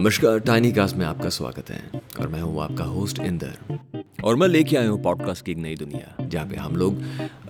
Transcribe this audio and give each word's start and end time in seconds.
नमस्कार 0.00 0.38
tiny 0.38 0.70
cast 0.72 0.96
में 0.96 1.04
आपका 1.06 1.28
स्वागत 1.28 1.70
है 1.70 2.00
और 2.20 2.28
मैं 2.28 2.40
हूँ 2.40 2.62
आपका 2.62 2.84
होस्ट 2.84 3.18
इंदर। 3.18 4.02
और 4.24 4.36
मैं 4.36 4.46
लेके 4.48 4.76
आया 4.76 4.88
हूँ 4.88 5.02
पॉडकास्ट 5.02 5.44
की 5.44 5.52
एक 5.52 5.58
नई 5.58 5.74
दुनिया, 5.74 6.26
जहाँ 6.26 6.46
पे 6.46 6.56
हम 6.56 6.76
लोग 6.76 7.02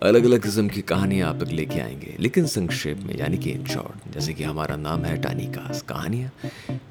अलग 0.02 0.24
अलग 0.24 0.42
किस्म 0.42 0.68
की 0.68 0.82
कहानियाँ 0.82 1.28
आप 1.28 1.44
तक 1.44 1.50
लेके 1.50 1.80
आएँगे, 1.80 2.16
लेकिन 2.20 2.46
संक्षेप 2.46 2.98
में, 2.98 3.16
यानी 3.18 3.38
कि 3.38 3.50
इन 3.50 3.64
शॉर्ट 3.66 4.12
जैसे 4.14 4.34
कि 4.34 4.44
हमारा 4.44 4.76
नाम 4.76 5.04
है 5.04 5.16
टानी 5.22 5.46
कास्ट 5.46 5.86
कहानियाँ, 5.86 6.30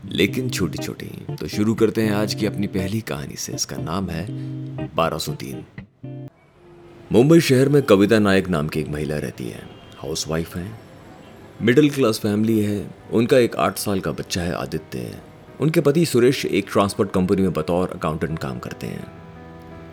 लेकिन 0.05 0.49
छोटी 0.49 0.83
छोटी 0.83 1.35
तो 1.35 1.47
शुरू 1.47 1.75
करते 1.75 2.01
हैं 2.01 2.11
आज 2.11 2.33
की 2.33 2.45
अपनी 2.45 2.67
पहली 2.67 3.01
कहानी 3.01 3.35
से, 3.35 3.53
इसका 3.53 3.77
नाम 3.77 4.09
है 4.09 4.25
बारह 4.95 5.17
सौ 5.17 5.33
तीन। 5.33 5.63
मुंबई 7.11 7.39
शहर 7.39 7.69
में 7.69 7.81
कविता 7.83 8.19
नायक 8.19 8.49
नाम 8.49 8.67
की 8.67 8.79
एक 8.79 8.89
महिला 8.89 9.17
रहती 9.17 9.49
है। 9.49 9.69
हाउस 9.97 10.27
वाइफ 10.27 10.55
है 10.55 10.71
मिडिल 11.61 11.89
क्लास 11.89 12.19
फैमिली 12.19 12.59
है, 12.59 12.85
उनका 13.11 13.37
एक 13.37 13.55
आठ 13.55 13.77
साल 13.77 13.99
का 13.99 14.11
बच्चा 14.11 14.41
है 14.41 14.53
आदित्य। 14.53 15.19
उनके 15.61 15.81
पति 15.81 16.05
सुरेश 16.05 16.45
एक 16.45 16.67
ट्रांसपोर्ट 16.71 17.11
कंपनी 17.11 17.41
में 17.41 17.53
बतौर 17.53 17.89
अकाउंटेंट 17.95 18.39
काम 18.39 18.59
करते 18.59 18.87
हैं। 18.87 19.11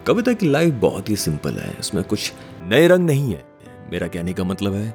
कविता 0.07 0.33
की 0.33 0.49
लाइफ 0.49 0.75
बहुत 0.75 1.11
ही 1.11 1.17
सिंपल 1.17 1.53
है, 1.53 1.77
उसमें 1.81 2.05
कुछ 2.05 2.33
नए 2.63 2.87
रंग 2.89 3.07
नहीं 3.07 3.33
है। 3.33 3.45
मेरा 3.93 4.09
कहने 4.09 4.33
का 4.33 4.45
मतलब 4.45 4.75
है 4.75 4.95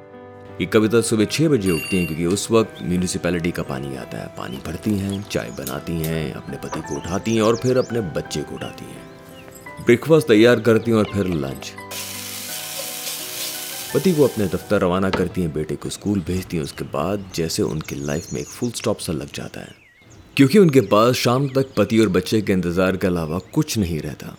कि 0.58 0.66
कविता 0.66 1.00
सुबह 1.00 1.24
छः 1.24 1.48
बजे 1.48 1.70
उठती 1.70 1.96
हैं 1.96 2.06
क्योंकि 2.06 2.26
उस 2.26 2.50
वक्त 2.50 2.78
म्यूनिसिपैलिटी 2.82 3.50
का 3.50 3.62
पानी 3.62 3.96
आता 3.96 4.18
है। 4.18 4.26
पानी 4.26 4.56
भरती 4.56 4.98
हैं, 4.98 5.22
चाय 5.22 5.50
बनाती 5.50 5.92
हैं, 5.92 6.32
अपने 6.32 6.56
पति 6.56 6.80
को 6.80 6.96
उठाती 6.96 7.34
हैं 7.34 7.42
और 7.42 7.56
फिर 7.56 7.78
अपने 7.78 8.00
बच्चे 8.00 8.42
को 8.42 8.54
उठाती 8.54 8.84
हैं। 8.84 9.84
ब्रेकफास्ट 9.84 10.28
तैयार 10.28 10.60
करती 10.60 10.90
हैं 10.90 10.98
और 10.98 11.04
फिर 11.04 11.26
लंच 11.26 11.72
पति 13.94 14.12
को 14.12 14.24
अपने 14.24 14.46
दफ्तर 14.46 14.80
रवाना 14.80 15.10
करती 15.10 15.42
हैं, 15.42 15.52
बेटे 15.52 15.76
को 15.76 15.88
स्कूल 15.88 16.20
भेजती 16.20 16.56
हैं, 16.56 16.64
उसके 16.64 16.84
बाद 16.84 17.30
जैसे 17.34 17.62
उनकी 17.62 17.96
लाइफ 17.96 18.32
में 18.32 18.40
एक 18.40 18.46
फुल 18.46 18.70
स्टॉप 18.70 18.98
सा 18.98 19.12
लग 19.12 19.32
जाता 19.34 19.60
है। 19.60 19.81
क्योंकि 20.36 20.58
उनके 20.58 20.80
पास 20.80 21.14
शाम 21.14 21.48
तक 21.48 21.74
पति 21.76 21.98
और 21.98 22.08
बच्चे 22.08 22.40
के 22.42 22.52
इंतज़ार 22.52 22.96
के 22.96 23.06
अलावा 23.06 23.38
कुछ 23.38 23.78
नहीं 23.78 24.00
रहता। 24.00 24.36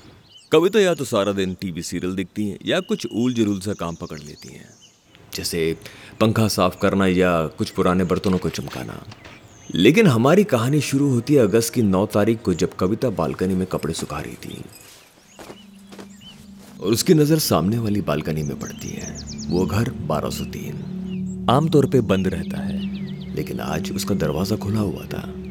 कविता 0.52 0.80
या 0.80 0.94
तो 0.94 1.06
सारा 1.06 1.32
दिन 1.32 1.54
टीवी 1.54 1.82
सीरियल 1.82 2.16
देखती 2.16 2.48
हैं, 2.50 2.58
या 2.66 2.80
कुछ 2.80 3.08
ऊल 3.14 3.34
जरूल 3.34 3.60
सा 3.60 3.74
काम 3.74 3.96
पकड़ 3.96 4.20
लेती 4.20 4.54
हैं। 4.54 4.70
जैसे 5.36 5.78
पंखा 6.20 6.48
साफ़ 6.48 6.78
करना 6.82 7.08
या 7.08 7.48
कुछ 7.48 7.70
पुराने 7.70 8.04
बर्तनों 8.04 8.38
को 8.38 8.50
चमकाना। 8.50 9.06
लेकिन 9.76 10.08
हमारी 10.08 10.44
कहानी 10.44 10.82
शुरू 10.82 11.10
होती 11.10 11.34
है 11.34 11.42
अगस्त 11.42 11.74
की 11.74 11.82
नौ 11.82 12.06
तारीख 12.06 12.42
को 12.42 12.54
जब 12.54 12.74
कविता 12.74 13.10
बालकनी 13.10 13.54
में 13.54 13.68
कपड़े 13.68 13.94
सुखा 13.94 14.20
रही 14.20 14.34
थी। 14.34 14.64
और 16.82 16.92
उसकी 16.92 17.14
नज़र 17.14 17.40
सामने 17.40 17.78
वाली 17.78 18.02
बालकनी 18.02 18.44
में 18.44 18.60
पड़ती 18.60 18.90
है। 18.90 19.18
वो 19.48 19.66
घर 19.66 19.90
1203 19.90 21.48
आमतौर 21.50 21.86
पे 21.86 22.02
बंद 22.02 22.28
रहता 22.28 22.58
है, 22.58 22.82
लेकिन 23.36 23.60
आज 23.60 23.92
उसका 23.92 24.16
दरवाज़ा 24.16 24.56
खुला 24.56 24.80
हुआ 24.80 25.06
था। 25.06 25.43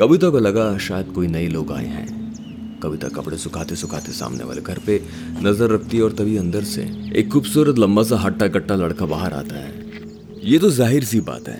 कविता 0.00 0.28
को 0.30 0.38
लगा 0.38 0.62
शायद 0.78 1.06
कोई 1.14 1.26
नए 1.28 1.48
लोग 1.48 1.72
आए 1.72 1.86
हैं। 1.86 2.78
कविता 2.82 3.08
कपड़े 3.10 3.36
सुखाते 3.36 3.76
सुखाते 3.76 4.12
सामने 4.12 4.44
वाले 4.44 4.60
घर 4.62 4.78
पे 4.86 4.98
नज़र 5.42 5.70
रखती 5.70 5.96
है 5.96 6.02
और 6.02 6.12
तभी 6.12 6.36
अंदर 6.36 6.64
से 6.64 6.82
एक 7.16 7.28
खूबसूरत 7.32 7.78
लंबा 7.78 8.02
सा 8.02 8.16
हट्टा 8.18 8.48
कट्टा 8.48 8.74
लड़का 8.76 9.06
बाहर 9.06 9.32
आता 9.34 9.56
है। 9.56 10.40
ये 10.44 10.58
तो 10.58 10.70
ज़ाहिर 10.70 11.04
सी 11.04 11.20
बात 11.20 11.48
है, 11.48 11.58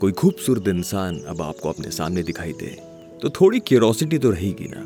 कोई 0.00 0.12
खूबसूरत 0.14 0.68
इंसान 0.68 1.20
अब 1.28 1.42
आपको 1.42 1.68
अपने 1.68 1.90
सामने 1.92 2.22
दिखाई 2.24 2.52
दे 2.54 2.74
तो 3.22 3.30
थोड़ी 3.30 3.60
क्यूरोसिटी 3.62 4.18
तो 4.18 4.30
रहेगी 4.30 4.68
ना। 4.68 4.84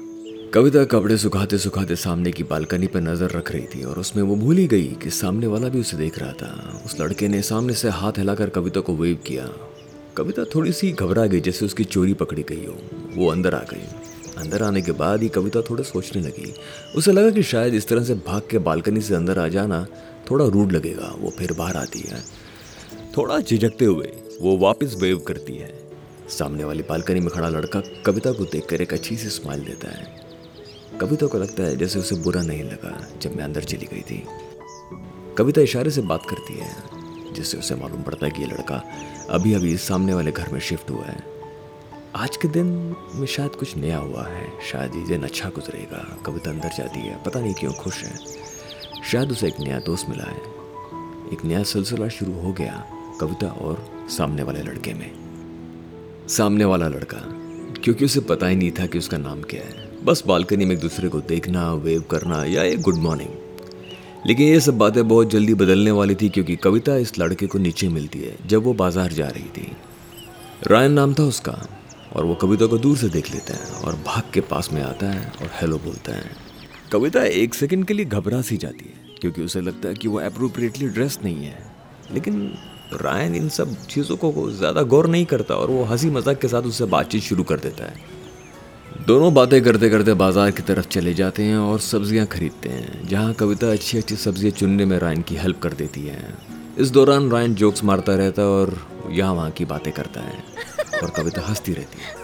कविता 0.55 0.85
कपड़े 0.87 1.17
सुखाते 1.19 1.59
सुखाते 1.59 1.97
सामने 1.97 2.33
की 2.33 2.43
बालकनी 2.45 2.87
पर 2.87 3.01
नज़र 3.03 3.39
रख 3.39 3.53
रही 3.53 3.67
थी 3.75 3.85
और 3.85 3.98
उसमें 3.98 4.23
वो 4.23 4.37
भूल 4.37 4.57
ही 4.57 4.67
गई 4.69 4.97
कि 5.03 5.11
सामने 5.13 5.47
वाला 5.47 5.69
भी 5.69 5.81
उसे 5.81 5.97
देख 5.97 6.19
रहा 6.19 6.33
था। 6.35 6.83
उस 6.87 7.01
लड़के 7.01 7.29
ने 7.29 7.43
सामने 7.45 7.75
से 7.75 7.89
हाथ 7.91 8.19
हिलाकर 8.19 8.48
कविता 8.51 8.80
को 8.80 8.97
वेव 8.97 9.19
किया। 9.27 9.51
कविता 10.17 10.45
थोड़ी 10.45 10.73
सी 10.73 10.92
घबरा 10.92 11.27
गई, 11.27 11.40
जैसे 11.40 11.67
उसकी 11.67 11.84
चोरी 11.84 12.14
पकड़ी 12.14 12.42
गई 12.42 12.67
हो। 12.67 12.78
वो 13.14 13.30
अंदर 13.30 13.55
आ 13.55 13.58
गई। 13.58 13.84
अंदर 14.39 14.62
आने 14.62 14.83
के 14.83 14.92
बाद 14.92 15.23
ही 15.23 15.28
कविता 15.28 15.62
थोड़ा 15.62 15.83
सोचने 15.83 16.23
लगी। 16.23 16.55
उसे 16.96 17.12
लगा 17.12 17.30
कि 17.30 17.42
शायद 17.42 17.74
इस 17.74 17.89
तरह 17.89 18.05
से 18.05 18.14
भाग 18.14 18.42
के 18.50 18.58
बालकनी 18.58 19.00
से 19.00 19.14
अंदर 19.14 19.39
आ 19.39 19.48
जाना 19.48 19.86
थोड़ा 20.30 20.46
रूड 20.46 20.73
लगेगा। 20.73 21.17
वो 21.18 21.30
फिर 21.30 21.52
बाहर 21.52 21.77
आती 21.77 21.98
है। 21.98 22.20
थोड़ा 23.17 23.40
झिझकते 23.40 23.84
हुए 23.84 24.12
वो 24.40 24.56
वापस 24.56 24.95
वेव 24.98 25.18
करती 25.18 25.55
है। 25.55 25.90
सामने 26.29 26.64
वाली 26.64 26.83
बालकनी 26.83 27.20
में 27.20 27.30
खड़ा 27.30 27.48
लड़का 27.48 27.83
कविता 28.06 28.33
को 28.33 28.44
देखकर 28.44 28.80
एक 28.80 28.92
अच्छी 28.92 29.17
सी 29.17 29.29
स्माइल 29.29 29.61
देता 29.61 29.90
है। 29.90 30.20
कविता 31.00 31.27
को 31.27 31.39
लगता 31.39 31.62
है 31.62 31.77
जैसे 31.77 31.98
उसे 31.98 32.17
बुरा 32.17 32.42
नहीं 32.42 32.62
लगा, 32.62 33.08
जब 33.23 33.36
मैं 33.36 33.44
अंदर 33.44 33.64
चली 33.64 33.89
गई 33.92 34.00
थी। 34.00 34.24
कविता 35.39 35.61
इशारे 35.61 35.90
से 35.90 36.00
बात 36.00 36.23
करती 36.30 36.55
है। 36.55 37.02
जिससे 37.33 37.57
उसे 37.57 37.75
मालूम 37.75 38.03
पड़ता 38.03 38.27
है 38.27 38.33
कि 38.33 38.43
ये 38.43 38.48
लड़का 38.48 38.85
अभी 39.31 39.55
अभी 39.55 39.77
सामने 39.77 40.15
वाले 40.15 40.33
घर 40.33 40.53
में 40.53 40.61
शिफ्ट 40.61 40.91
हुआ 40.91 41.05
है। 41.05 41.33
आज 42.17 42.37
के 42.37 42.48
दिन 42.48 42.97
में 43.15 43.27
शायद 43.27 43.51
कुछ 43.51 43.77
नया 43.77 43.98
हुआ 43.98 44.27
है। 44.27 44.53
शायद 44.73 44.95
ये 44.95 45.07
दिन 45.07 45.23
अच्छा 45.23 45.48
गुजरेगा। 45.48 46.19
कविता 46.27 46.51
अंदर 46.51 46.69
जाती 46.69 46.98
है। 46.98 47.23
पता 47.23 47.41
नहीं 47.41 47.55
क्यों 47.55 47.73
खुश 47.73 48.05
है। 48.05 48.19
शायद 49.13 49.31
उसे 49.31 49.48
एक 49.48 49.55
नया 49.61 49.79
दोस्त 49.79 50.09
मिला 50.09 50.25
है। 50.25 50.41
एक 51.33 51.45
नया 51.45 51.63
सिलसिला 51.63 52.09
शुरू 52.09 52.33
हो 52.33 52.53
गया 52.53 52.87
कविता 53.21 53.47
और 53.47 54.07
सामने 54.09 54.42
वाले 54.42 54.61
लड़के 54.61 54.95
में। 54.95 55.11
सामने 56.29 56.65
वाला 56.65 56.89
लड़का, 56.89 57.19
क्योंकि 57.83 58.05
उसे 58.05 58.21
पता 58.21 58.47
ही 58.47 58.57
नहीं 58.57 58.71
था 58.71 58.87
कि 58.87 58.98
उसका 58.98 59.19
नाम 59.19 59.42
क्या 59.42 59.63
है। 59.63 60.05
बस 60.05 60.23
बालकनी 60.27 60.65
में 60.65 60.75
एक 60.75 60.81
दूसरे 60.81 61.09
को 61.09 61.21
देखना 61.21 61.73
वेव 61.73 62.03
करना 62.03 62.45
या 62.45 62.63
एक 62.63 62.81
गुड 62.81 62.95
मॉर्निंग 62.95 63.42
लेकिन 64.27 64.49
ये 64.49 64.59
सब 64.61 64.77
बातें 64.79 65.07
बहुत 65.09 65.31
जल्दी 65.31 65.55
बदलने 65.55 65.91
वाली 65.91 66.15
थी 66.15 66.29
क्योंकि 66.29 66.57
कविता 66.57 66.97
इस 66.97 67.19
लड़के 67.19 67.47
को 67.47 67.59
नीचे 67.59 67.89
मिलती 67.89 68.19
है, 68.19 68.37
जब 68.47 68.63
वो 68.63 68.73
बाज़ार 68.75 69.13
जा 69.13 69.29
रही 69.29 69.49
थी। 69.57 69.77
रायन 70.67 70.93
नाम 70.93 71.15
था 71.15 71.23
उसका, 71.23 71.59
और 72.13 72.25
वो 72.25 72.35
कविता 72.35 72.67
को 72.67 72.79
दूर 72.79 72.97
से 72.97 73.09
देख 73.09 73.31
लेता 73.35 73.55
है 73.55 73.83
और 73.85 73.95
भाग 74.07 74.31
के 74.35 74.41
पास 74.41 74.73
में 74.73 74.83
आता 74.83 75.07
है 75.07 75.27
और 75.43 75.51
हेलो 75.61 75.79
बोलता 75.79 76.13
है। 76.13 76.31
कविता 76.93 77.25
एक 77.25 77.55
सेकंड 77.55 77.85
के 77.85 77.95
लिए 77.95 78.07
घबरा 78.07 78.41
सी 78.43 78.57
जाती 78.57 78.85
है, 78.85 79.17
क्योंकि 79.21 79.43
उसे 79.43 79.61
लगता 79.61 79.89
है 79.89 79.95
कि 79.95 80.09
वो 80.09 80.21
अप्रोप्रिएटली 80.21 80.89
ड्रेस 80.89 81.19
नहीं 81.25 81.45
है। 81.45 81.59
लेकिन 82.13 82.53
रायन 82.95 83.35
इन 83.35 83.49
सब 83.49 83.77
चीज़ों 83.87 84.17
को 84.17 84.51
ज़्यादा 84.53 84.83
गौर 84.85 85.07
नहीं 85.07 85.25
करता 85.27 85.55
और 85.55 85.71
वो 85.71 85.85
हँसी 85.85 86.11
मज़ाक 86.11 86.39
के 86.39 86.49
साथ 86.49 86.63
उससे 86.63 86.85
बातचीत 86.87 87.23
शुरू 87.23 87.43
कर 87.43 87.59
देता 87.59 87.85
है। 87.85 88.21
दोनों 89.01 89.33
बातें 89.35 89.63
करते 89.64 89.89
करते 89.91 90.14
बाज़ार 90.14 90.51
की 90.51 90.63
तरफ़ 90.63 90.86
चले 90.89 91.13
जाते 91.14 91.42
हैं 91.42 91.57
और 91.57 91.79
सब्ज़ियाँ 91.80 92.27
खरीदते 92.27 92.69
हैं, 92.69 93.08
जहाँ 93.08 93.33
कविता 93.35 93.70
अच्छी 93.73 93.98
अच्छी 93.98 94.17
सब्ज़ियाँ 94.17 94.53
चुनने 94.53 94.85
में 94.85 94.98
रायन 94.98 95.23
की 95.23 95.36
हेल्प 95.36 95.61
कर 95.63 95.73
देती 95.73 96.01
है। 96.01 96.35
इस 96.79 96.91
दौरान 96.91 97.30
रायन 97.30 97.55
जोक्स 97.55 97.85
मारता 97.85 98.14
रहता 98.14 98.42
है 98.42 98.48
और 98.48 98.75
यहाँ 99.11 99.35
वहाँ 99.35 99.51
की 99.51 99.64
बातें 99.64 99.92
करता 99.92 100.20
है, 100.20 100.42
और 101.03 101.11
कविता 101.11 101.42
हंसती 101.48 101.73
रहती 101.73 101.98
है। 102.01 102.20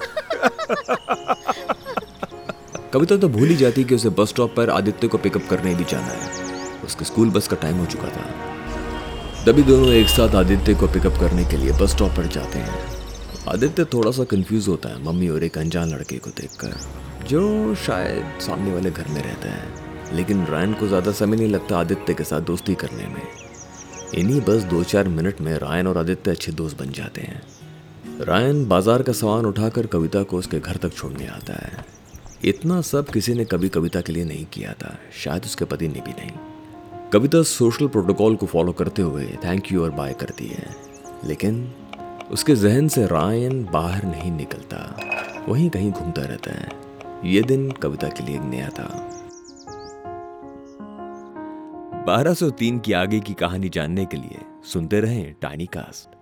कविता 2.93 3.17
तो 3.17 3.29
भूल 3.29 3.49
ही 3.49 3.57
जाती 3.57 3.85
कि 3.85 3.95
उसे 3.95 4.09
बस 4.11 4.29
स्टॉप 4.29 4.55
पर 4.57 4.71
आदित्य 4.71 5.09
को 5.09 5.19
पिकअप 5.19 5.47
करने 5.51 5.75
भी 5.75 5.85
जाना 5.85 6.07
है। 6.07 6.31
उसके 6.85 7.05
स्कूल 7.05 7.31
बस 7.31 7.49
का 7.49 7.57
टाइम 7.57 7.79
हो 7.79 7.87
चुका 7.87 8.09
था। 8.09 8.23
तभी 9.47 9.63
दोनों 9.63 9.89
एक 9.93 10.09
साथ 10.09 10.35
आदित्य 10.35 10.75
को 10.75 10.87
पिकअप 10.89 11.21
करने 11.21 11.45
के 11.45 11.57
लिए 11.57 11.73
बस 11.73 11.91
स्टॉप 11.91 12.11
पर 12.11 12.27
जाते 12.29 12.59
हैं। 12.59 12.98
आदित्य 13.49 13.85
थोड़ा 13.85 14.11
सा 14.11 14.25
कंफ्यूज 14.25 14.69
होता 14.69 14.89
है 14.89 15.03
मम्मी 15.05 15.29
और 15.29 15.45
एक 15.45 15.59
अनजान 15.59 15.91
लड़के 15.91 16.17
को 16.19 16.31
देखकर, 16.31 16.75
जो 17.29 17.75
शायद 17.77 18.41
सामने 18.41 18.73
वाले 18.73 18.91
घर 18.91 19.09
में 19.09 19.23
रहता 19.23 19.49
है। 19.49 20.17
लेकिन 20.17 20.45
रायन 20.47 20.73
को 20.73 20.87
ज़्यादा 20.89 21.13
समय 21.13 21.37
नहीं 21.37 21.49
लगता 21.49 21.79
आदित्य 21.79 22.15
के 22.15 22.25
साथ 22.25 22.41
दोस्ती 22.41 22.75
करने 22.75 23.07
में। 23.07 23.23
इन्हीं 24.15 24.41
बस 24.41 24.63
दो 24.63 24.83
चार 24.85 25.09
मिनट 25.09 25.41
में 25.41 25.53
रायन 25.59 25.87
और 25.87 25.99
आदित्य 25.99 26.31
अच्छे 26.31 26.53
दोस्त 26.53 26.79
बन 26.79 26.93
जाते 26.93 27.21
हैं। 27.21 27.43
रायन 28.21 28.65
बाज़ार 28.67 29.03
का 29.03 29.13
सामान 29.13 29.47
उठाकर 29.47 29.87
कविता 29.87 30.23
को 30.23 30.39
उसके 30.39 30.61
घर 30.61 30.77
तक 30.77 30.95
छोड़ने 30.95 31.27
आता 31.27 31.55
है। 31.55 31.85
इतना 32.45 32.81
सब 32.83 33.11
किसी 33.11 33.35
ने 33.35 33.45
कभी 33.45 33.69
कविता 33.69 34.01
के 34.01 34.13
लिए 34.13 34.25
नहीं 34.25 34.45
किया 34.45 34.73
था, 34.73 34.99
शायद 35.25 35.45
उसके 35.45 35.65
पति 35.65 35.89
ने 35.89 36.01
भी 36.01 36.13
नहीं। 36.13 36.31
कविता 37.13 37.43
सोशल 37.43 37.87
प्रोटोकॉल 37.87 38.37
को 38.37 38.47
फॉलो 38.47 38.73
करते 38.73 39.03
हुए 39.03 39.27
थैंक 39.45 39.73
यू 39.73 39.83
और 39.85 39.91
बाय 39.91 40.13
करती 40.13 40.47
है। 40.47 40.75
लेकिन 41.25 41.63
उसके 42.31 42.55
जहन 42.55 42.89
से 42.89 43.07
रायन 43.07 43.65
बाहर 43.65 44.05
नहीं 44.05 44.33
निकलता। 44.33 45.01
वहीं 45.49 45.71
कहीं 45.71 45.93
घूमता 45.93 46.23
रहता 46.23 46.53
है। 46.53 46.69
ये 47.25 47.43
दिन 47.43 47.71
कविता 47.71 48.09
के 48.09 48.25
लिए 48.25 48.39
नया 48.39 48.69
था। 48.69 49.11
1203 52.09 52.79
की 52.79 52.93
आगे 52.93 53.21
की 53.21 53.35
कहानी 53.35 53.69
जानने 53.69 54.07
के 54.07 54.17
लिए 54.17 54.39
सुनते 54.65 55.01
रहें 55.01 55.35
टाइनी 55.43 55.67
कास्ट 55.67 56.18